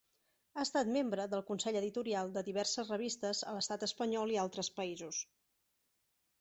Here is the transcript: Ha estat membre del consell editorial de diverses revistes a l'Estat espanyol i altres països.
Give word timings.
Ha 0.53 0.61
estat 0.61 0.87
membre 0.95 1.25
del 1.33 1.43
consell 1.49 1.77
editorial 1.81 2.33
de 2.39 2.43
diverses 2.49 2.91
revistes 2.95 3.45
a 3.51 3.55
l'Estat 3.59 3.87
espanyol 3.91 4.35
i 4.39 4.43
altres 4.49 4.73
països. 4.81 5.25